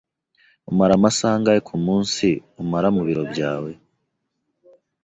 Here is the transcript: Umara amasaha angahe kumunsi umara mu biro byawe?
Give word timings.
Umara 0.69 0.93
amasaha 0.95 1.35
angahe 1.37 1.59
kumunsi 1.67 2.27
umara 2.61 2.87
mu 2.95 3.01
biro 3.07 3.23
byawe? 3.31 3.71